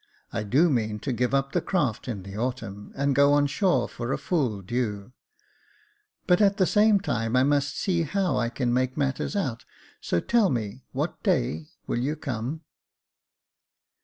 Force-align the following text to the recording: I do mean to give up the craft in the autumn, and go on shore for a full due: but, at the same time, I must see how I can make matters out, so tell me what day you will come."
I 0.33 0.41
do 0.41 0.67
mean 0.71 0.99
to 1.01 1.13
give 1.13 1.31
up 1.31 1.51
the 1.51 1.61
craft 1.61 2.07
in 2.07 2.23
the 2.23 2.35
autumn, 2.35 2.91
and 2.95 3.13
go 3.13 3.33
on 3.33 3.45
shore 3.45 3.87
for 3.87 4.11
a 4.11 4.17
full 4.17 4.63
due: 4.63 5.13
but, 6.25 6.41
at 6.41 6.57
the 6.57 6.65
same 6.65 6.99
time, 6.99 7.35
I 7.35 7.43
must 7.43 7.77
see 7.77 8.01
how 8.01 8.35
I 8.35 8.49
can 8.49 8.73
make 8.73 8.97
matters 8.97 9.35
out, 9.35 9.63
so 9.99 10.19
tell 10.19 10.49
me 10.49 10.81
what 10.91 11.21
day 11.21 11.67
you 11.67 11.67
will 12.05 12.15
come." 12.15 12.61